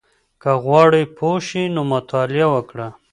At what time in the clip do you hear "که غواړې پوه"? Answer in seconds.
0.41-1.37